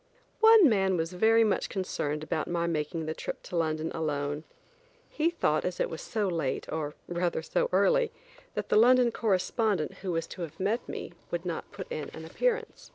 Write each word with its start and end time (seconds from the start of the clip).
One 0.39 0.67
man 0.67 0.97
was 0.97 1.13
very 1.13 1.43
much 1.43 1.69
concerned 1.69 2.23
about 2.23 2.47
my 2.47 2.65
making 2.65 3.05
the 3.05 3.13
trip 3.13 3.43
to 3.43 3.55
London 3.55 3.91
alone. 3.93 4.45
He 5.07 5.29
thought 5.29 5.63
as 5.63 5.79
it 5.79 5.91
was 5.91 6.01
so 6.01 6.27
late, 6.27 6.65
or 6.71 6.95
rather 7.07 7.43
so 7.43 7.69
early, 7.71 8.11
that 8.55 8.69
the 8.69 8.77
London 8.77 9.11
correspondent, 9.11 9.97
who 10.01 10.11
was 10.11 10.25
to 10.29 10.41
have 10.41 10.59
met 10.59 10.89
me, 10.89 11.13
would 11.29 11.45
not 11.45 11.71
put 11.71 11.85
in 11.91 12.09
an 12.15 12.25
appearance. 12.25 12.89